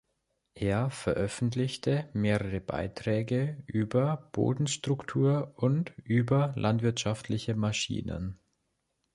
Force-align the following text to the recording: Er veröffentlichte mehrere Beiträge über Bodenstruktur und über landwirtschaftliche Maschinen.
Er 0.55 0.89
veröffentlichte 0.89 2.09
mehrere 2.13 2.59
Beiträge 2.59 3.61
über 3.67 4.29
Bodenstruktur 4.31 5.53
und 5.57 5.93
über 6.03 6.53
landwirtschaftliche 6.55 7.53
Maschinen. 7.53 8.39